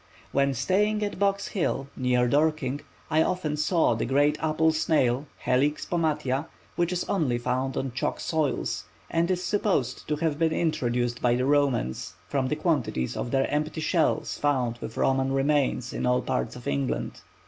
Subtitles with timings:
[0.31, 5.85] When staying at Box Hill, near Dorking, I often saw the great apple snail, Helix
[5.85, 11.21] Pomatia, which is only found on chalk soils, and is supposed to have been introduced
[11.21, 16.07] by the Romans, from the quantities of their empty shells found with Roman remains in
[16.07, 17.21] all parts of England.